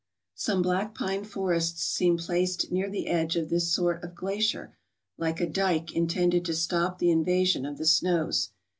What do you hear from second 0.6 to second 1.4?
black pine